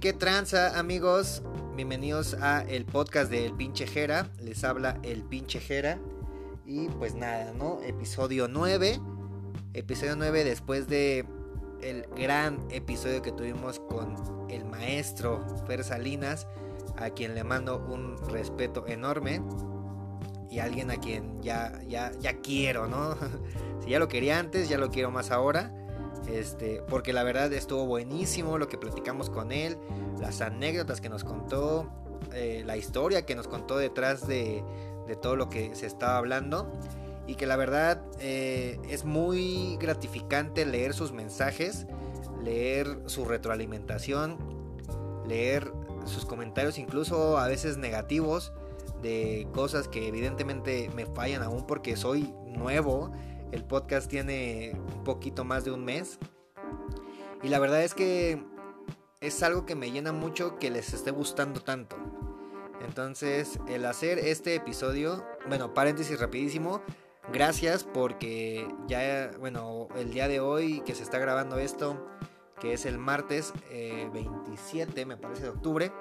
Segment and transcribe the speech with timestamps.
[0.00, 1.42] qué tranza amigos,
[1.74, 5.98] bienvenidos a el podcast del pinche Jera, les habla el pinche Jera
[6.66, 7.80] y pues nada, ¿no?
[7.82, 9.00] Episodio 9,
[9.72, 11.24] episodio 9 después de
[11.80, 14.16] el gran episodio que tuvimos con
[14.50, 16.46] el maestro Fer Salinas,
[16.98, 19.40] a quien le mando un respeto enorme
[20.50, 23.16] y alguien a quien ya, ya, ya quiero, ¿no?
[23.82, 25.72] si ya lo quería antes, ya lo quiero más ahora.
[26.28, 29.78] Este, porque la verdad estuvo buenísimo lo que platicamos con él,
[30.20, 31.88] las anécdotas que nos contó,
[32.32, 34.64] eh, la historia que nos contó detrás de,
[35.22, 36.70] todo lo que se estaba hablando.
[37.28, 41.86] Y que la verdad eh, es muy gratificante leer sus mensajes,
[42.42, 44.36] leer su retroalimentación,
[45.26, 45.72] leer
[46.06, 48.52] sus comentarios incluso a veces negativos
[49.02, 53.10] de cosas que evidentemente me fallan aún porque soy nuevo
[53.52, 56.18] el podcast tiene un poquito más de un mes.
[57.42, 58.42] Y la verdad es que
[59.20, 61.96] es algo que me llena mucho que les esté gustando tanto.
[62.86, 66.82] Entonces, el hacer este episodio, bueno, paréntesis rapidísimo,
[67.32, 72.06] gracias porque ya, bueno, el día de hoy que se está grabando esto,
[72.60, 73.52] que es el martes
[74.12, 75.92] 27, eh, me parece, de octubre,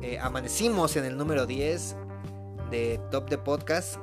[0.00, 1.96] eh, amanecimos en el número 10
[2.70, 3.98] de Top de Podcast.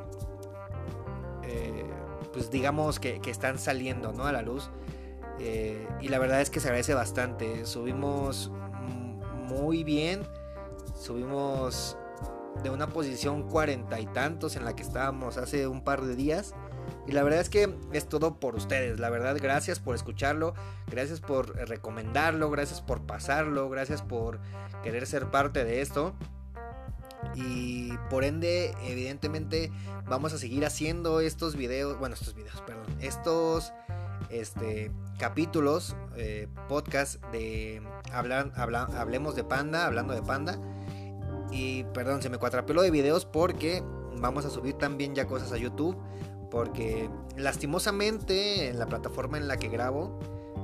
[2.40, 4.26] Eh, pues digamos que, están saliendo ¿no?
[4.26, 4.70] a la luz.
[5.40, 7.66] Eh, y la verdad es que se agradece bastante.
[7.66, 8.52] Subimos
[9.48, 10.24] muy bien.
[10.96, 11.98] Subimos
[12.64, 16.54] de una posición cuarenta y tantos en la que estábamos hace un par de días.
[17.08, 19.00] Y la verdad es que es todo por ustedes.
[19.00, 20.54] La verdad, gracias por escucharlo.
[20.88, 22.50] Gracias por recomendarlo.
[22.50, 23.70] Gracias por pasarlo.
[23.70, 24.40] Gracias por
[24.84, 26.16] querer ser parte de esto.
[27.36, 29.72] Y por ende, evidentemente,
[30.08, 33.74] vamos a seguir haciendo estos videos, bueno, estos videos, perdón, estos
[34.30, 40.60] este, capítulos, eh, podcast de hablar, hablemos de panda, hablando de panda.
[41.52, 43.84] Y perdón, se me cuatrapeló de videos porque
[44.18, 45.98] vamos a subir también ya cosas a YouTube.
[46.52, 50.20] Porque lastimosamente en la plataforma en la que grabo,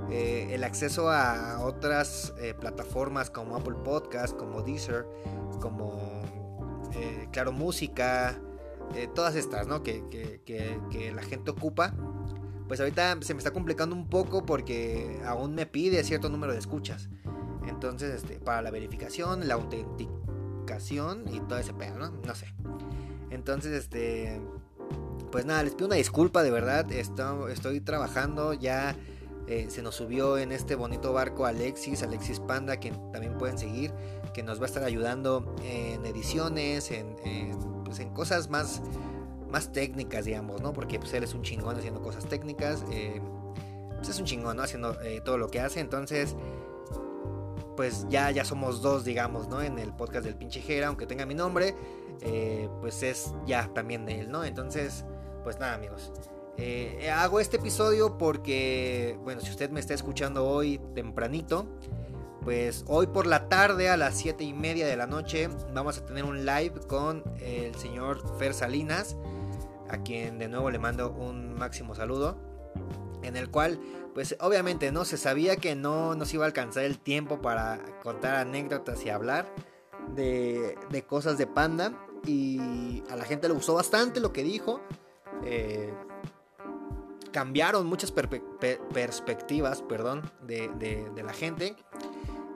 [0.09, 5.05] eh, el acceso a otras eh, plataformas como Apple Podcast, como Deezer,
[5.59, 6.23] como
[6.95, 8.39] eh, claro, música,
[8.95, 9.83] eh, todas estas, ¿no?
[9.83, 10.01] Que,
[11.13, 11.93] la gente ocupa.
[12.67, 16.59] Pues ahorita se me está complicando un poco porque aún me pide cierto número de
[16.59, 17.09] escuchas.
[17.67, 22.11] Entonces, este, para la verificación, la autenticación y todo ese pedo, ¿no?
[22.11, 22.53] No sé.
[23.29, 24.41] Entonces, este.
[25.31, 26.91] Pues nada, les pido una disculpa, de verdad.
[26.91, 28.95] Estoy, estoy trabajando ya.
[29.47, 33.91] Eh, se nos subió en este bonito barco Alexis, Alexis Panda, que también pueden seguir
[34.33, 37.15] que nos va a estar ayudando en ediciones, en,
[37.85, 38.81] pues, cosas más,
[39.49, 40.73] más técnicas, digamos, ¿no?
[40.73, 42.83] Porque pues, él es un chingón haciendo cosas técnicas.
[42.91, 43.21] Eh,
[43.95, 44.63] pues es un chingón, ¿no?
[44.63, 45.79] Haciendo eh, todo lo que hace.
[45.79, 46.35] Entonces,
[47.77, 49.61] pues ya, ya somos dos, digamos, ¿no?
[49.61, 51.75] En el podcast del pinche Jera, aunque tenga mi nombre,
[52.81, 54.43] pues es ya también de él, ¿no?
[54.43, 55.05] Entonces,
[55.43, 56.11] pues nada, amigos.
[57.11, 61.67] Hago este episodio porque, bueno, si usted me está escuchando hoy tempranito,
[62.45, 66.05] pues hoy por la tarde a las 7 y media de la noche vamos a
[66.05, 69.17] tener un live con el señor Fer Salinas,
[69.89, 72.37] a quien de nuevo le mando un máximo saludo,
[73.23, 73.79] en el cual
[74.13, 78.35] pues obviamente no se sabía que no nos iba a alcanzar el tiempo para contar
[78.35, 79.51] anécdotas y hablar
[80.13, 80.77] de,
[81.07, 81.93] cosas de panda
[82.25, 84.81] y a la gente le gustó bastante lo que dijo.
[85.43, 85.91] Eh,
[87.35, 91.75] cambiaron muchas perspectivas perdón, de, de la gente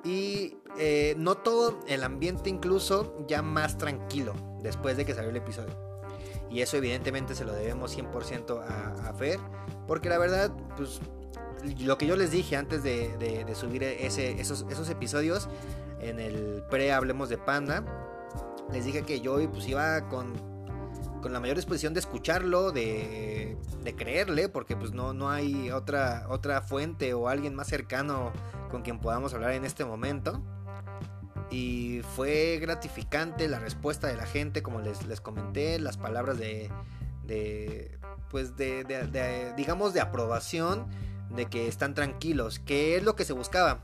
[0.06, 1.17] y eh,
[1.88, 5.75] el ambiente incluso ya más tranquilo después de que salió el episodio.
[6.50, 9.39] Y eso evidentemente se lo debemos 100% a, a, Fer.
[9.85, 11.01] Porque la verdad, pues
[11.79, 15.50] lo que yo les dije antes de, subir ese, esos, esos, episodios
[16.00, 17.84] en el pre Hablemos de Panda,
[18.72, 20.34] les dije que yo pues iba con,
[21.22, 26.25] con la mayor disposición de escucharlo, de, de creerle, porque pues no, no hay otra,
[26.30, 28.31] otra fuente o alguien más cercano
[28.69, 30.42] con quien podamos hablar en este momento.
[31.51, 36.69] Y fue gratificante la respuesta de la gente, como les, les comenté, las palabras de,
[37.25, 37.98] de
[38.30, 40.88] pues de, digamos, de aprobación,
[41.36, 43.83] de que están tranquilos, que es lo que se buscaba.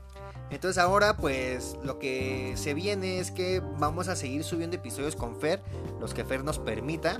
[0.50, 5.36] Entonces ahora pues lo que se viene es que vamos a seguir subiendo episodios con
[5.36, 5.60] Fer,
[6.00, 7.18] los que Fer nos permita,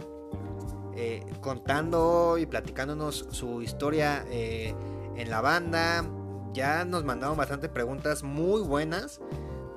[0.94, 4.74] eh, contando y platicándonos su historia eh,
[5.16, 6.04] en la banda,
[6.52, 9.20] ya nos mandaron bastante preguntas muy buenas,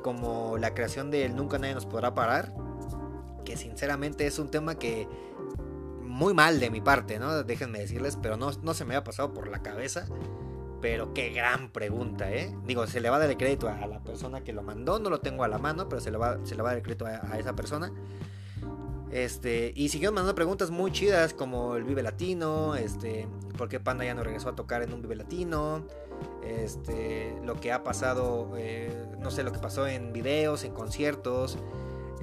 [0.02, 2.54] como la creación de Nunca Nadie Nos Podrá Parar,
[3.44, 5.08] que sinceramente es un tema que
[6.02, 7.44] muy mal de mi parte, ¿no?
[7.44, 10.08] Déjenme decirles, pero no, no se me había pasado por la cabeza.
[10.82, 12.56] Pero qué gran pregunta, ¿eh?
[12.66, 15.10] Digo, se le va a dar el crédito a la persona que lo mandó, no
[15.10, 16.84] lo tengo a la mano, pero se le va, se le va a dar el
[16.84, 17.92] crédito a, esa persona.
[19.12, 23.28] Este, y siguieron mandando preguntas muy chidas como el Vive Latino, este,
[23.58, 25.84] por qué Panda ya no regresó a tocar en un Vive Latino,
[26.44, 31.58] este, lo que ha pasado, eh, no sé, lo que pasó en videos, en conciertos,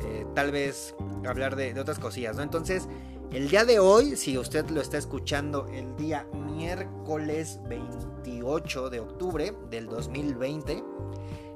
[0.02, 0.94] eh, tal vez
[1.26, 2.42] hablar de, de, otras cosillas, ¿no?
[2.42, 2.88] Entonces,
[3.32, 9.52] el día de hoy, si usted lo está escuchando el día miércoles 28 de octubre
[9.70, 10.82] del 2020,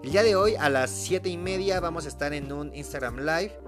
[0.02, 3.18] el día de hoy a las 7 y media vamos a estar en un Instagram
[3.18, 3.58] Live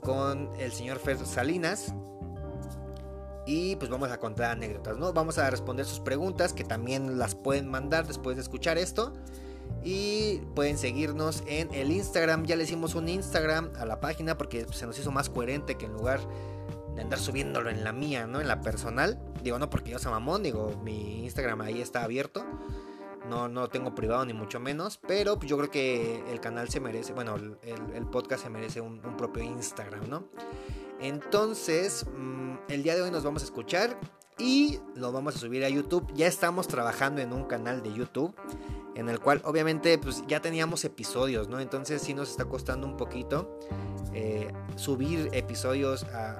[0.00, 1.94] con el señor Fer Salinas.
[3.46, 5.12] Y pues vamos a contar anécdotas, ¿no?
[5.12, 9.12] Vamos a responder sus preguntas que también las pueden mandar después de escuchar esto.
[9.82, 12.44] Y pueden seguirnos en el Instagram.
[12.44, 15.86] Ya le hicimos un Instagram a la página porque se nos hizo más coherente que
[15.86, 16.20] en lugar
[16.94, 18.40] de andar subiéndolo en la mía, ¿no?
[18.40, 19.18] En la personal.
[19.42, 22.44] Digo, no porque yo sea mamón, digo, mi Instagram ahí está abierto.
[23.28, 24.98] No, no lo tengo privado ni mucho menos.
[25.06, 29.42] Pero yo creo que el canal se merece, bueno, el, podcast se merece un, propio
[29.42, 30.24] Instagram, ¿no?
[31.00, 33.98] Entonces, mm, el día de hoy nos vamos a escuchar
[34.38, 36.06] y lo vamos a subir a YouTube.
[36.14, 38.34] Ya estamos trabajando en un canal de YouTube
[38.94, 41.60] en el cual obviamente pues ya teníamos episodios, ¿no?
[41.60, 43.58] Entonces sí nos está costando un poquito
[44.12, 46.38] eh, subir episodios a,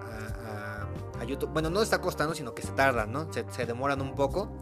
[1.24, 1.50] YouTube.
[1.50, 3.28] Bueno, no está costando, sino que se tardan, ¿no?
[3.32, 4.52] Se, demoran un poco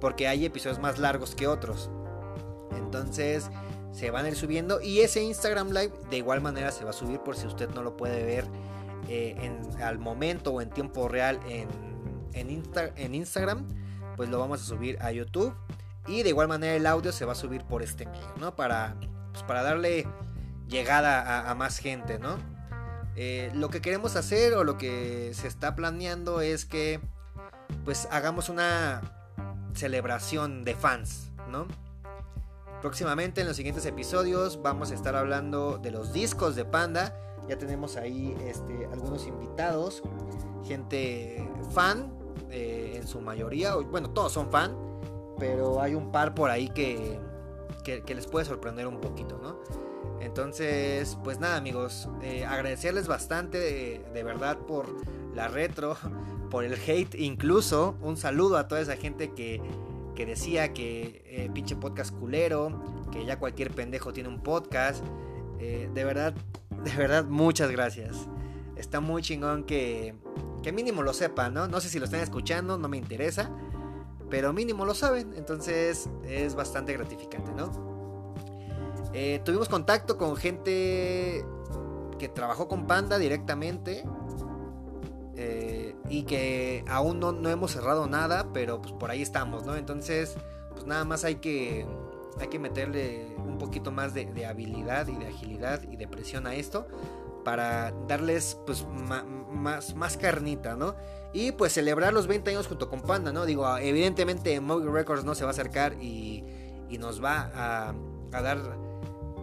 [0.00, 1.90] porque hay episodios más largos que otros.
[2.76, 3.50] Entonces
[3.92, 6.94] se van a ir subiendo y ese Instagram Live de igual manera se va a
[6.94, 8.44] subir por si usted no lo puede ver
[9.08, 11.68] eh, en, al momento o en tiempo real en,
[12.32, 13.66] en Instagram,
[14.16, 15.54] pues lo vamos a subir a YouTube.
[16.06, 18.54] Y de igual manera el audio se va a subir por este medio, ¿no?
[18.54, 18.96] Para,
[19.32, 20.06] pues, para darle
[20.68, 22.36] llegada a, más gente, ¿no?
[23.16, 27.00] Eh, lo que queremos hacer o lo que se está planeando es que
[27.84, 29.02] pues hagamos una
[29.74, 31.66] celebración de fans, ¿no?
[32.80, 37.16] Próximamente en los siguientes episodios vamos a estar hablando de los discos de Panda.
[37.48, 40.02] Ya tenemos ahí este, algunos invitados,
[40.64, 42.12] gente fan
[42.50, 44.76] eh, en su mayoría, bueno, todos son fan,
[45.38, 47.18] pero hay un par por ahí que,
[47.82, 49.58] que, les puede sorprender un poquito, ¿no?
[50.20, 53.58] Entonces, pues nada amigos, eh, agradecerles bastante
[54.12, 54.86] de, verdad por
[55.34, 55.96] la retro,
[56.50, 59.60] por el hate, incluso un saludo a toda esa gente que,
[60.14, 65.04] que decía que eh, pinche podcast culero, que ya cualquier pendejo tiene un podcast.
[65.58, 66.34] Eh, de verdad,
[66.84, 68.28] de verdad, muchas gracias.
[68.76, 70.14] Está muy chingón que,
[70.62, 71.68] que mínimo lo sepan, ¿no?
[71.68, 73.50] No sé si lo están escuchando, no me interesa
[74.34, 77.93] pero mínimo lo saben, entonces es bastante gratificante, ¿no?
[79.14, 81.44] Eh, tuvimos contacto con gente
[82.18, 84.04] que trabajó con Panda directamente
[85.36, 89.76] eh, y que aún no, hemos cerrado nada, pero pues por ahí estamos, ¿no?
[89.76, 90.36] Entonces,
[90.72, 91.86] pues nada más hay que,
[92.40, 96.54] hay que meterle un poquito más de, habilidad y de agilidad y de presión a
[96.54, 96.86] esto
[97.44, 100.94] para darles pues más, más carnita, ¿no?
[101.32, 103.44] Y pues celebrar los 20 años junto con Panda, ¿no?
[103.44, 106.44] Digo, evidentemente Movie Records no se va a acercar y,
[106.98, 107.92] nos va a,
[108.30, 108.56] dar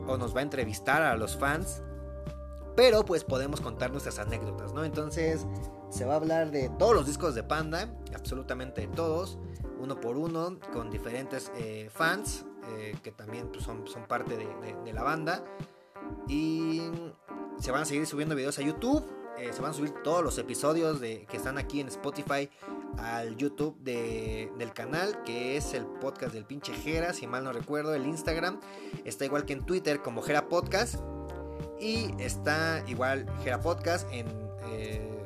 [0.08, 1.82] o nos va a entrevistar a los fans.
[2.76, 4.84] Pero pues podemos contar nuestras anécdotas, ¿no?
[4.86, 5.46] Entonces
[5.90, 9.38] se va a hablar de todos los discos de Panda, absolutamente todos,
[9.78, 14.94] uno por uno, con diferentes eh, fans eh, que también pues, son, son parte de,
[14.94, 15.44] la banda.
[16.28, 16.82] Y
[17.60, 19.04] se van a seguir subiendo videos a YouTube.
[19.38, 22.50] Eh, se van a subir todos los episodios de, que están aquí en Spotify
[22.98, 27.94] al YouTube del canal, que es el podcast del pinche Jera, si mal no recuerdo,
[27.94, 28.60] el Instagram.
[29.06, 30.96] Está igual que en Twitter como Jera Podcast.
[31.80, 34.28] Y está igual Jera Podcast en...
[34.70, 35.26] Eh,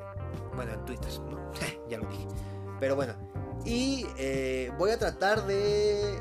[0.56, 1.12] bueno, en Twitter,
[1.90, 2.28] ya lo dije.
[2.80, 3.14] Pero bueno.
[3.66, 6.20] Y eh, voy a tratar de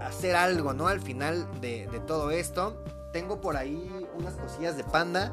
[0.00, 0.86] hacer algo, ¿no?
[0.86, 5.32] Al final de, de todo esto tengo por ahí unas cosillas de panda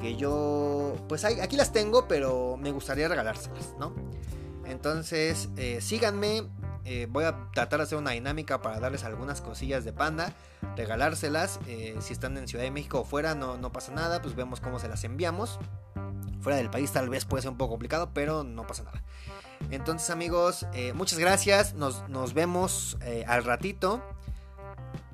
[0.00, 3.94] que yo, pues aquí las tengo, pero me gustaría regalárselas, ¿no?
[4.66, 6.48] Entonces, eh, síganme.
[6.84, 10.32] Eh, voy a tratar de hacer una dinámica para darles algunas cosillas de panda,
[10.76, 11.60] regalárselas.
[11.66, 14.60] Eh, si están en Ciudad de México o fuera, no, no pasa nada, pues vemos
[14.60, 15.58] cómo se las enviamos.
[16.40, 19.02] Fuera del país tal vez puede ser un poco complicado, pero no pasa nada.
[19.70, 21.74] Entonces amigos, muchas gracias.
[21.74, 24.02] Nos, nos vemos al ratito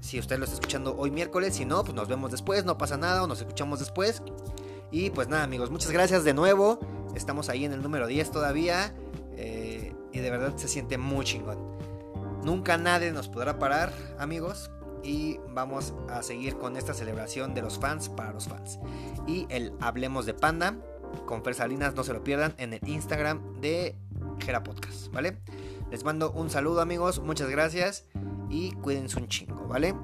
[0.00, 2.96] si usted lo está escuchando hoy miércoles, si no, pues nos vemos después, no pasa
[2.96, 4.22] nada, o nos escuchamos después.
[4.90, 6.78] Y pues nada, amigos, muchas gracias de nuevo.
[7.14, 8.94] Estamos ahí en el número 10 todavía.
[10.12, 11.58] Y de verdad se siente muy chingón.
[12.42, 14.70] Nunca nadie nos podrá parar, amigos.
[15.02, 18.78] Y vamos a seguir con esta celebración de los fans para los fans.
[19.26, 20.76] Y el Hablemos de Panda
[21.26, 23.96] con Fer Salinas, no se lo pierdan en el Instagram de
[24.40, 25.38] Gera Podcast, ¿vale?
[25.90, 28.06] Les mando un saludo amigos, muchas gracias
[28.50, 29.94] y cuídense un chingo, ¿vale?